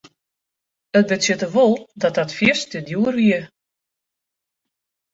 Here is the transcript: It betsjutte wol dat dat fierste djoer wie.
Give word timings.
It 0.99 1.07
betsjutte 1.11 1.47
wol 1.55 1.73
dat 2.01 2.15
dat 2.19 2.35
fierste 2.37 2.79
djoer 2.87 3.15
wie. 3.19 3.43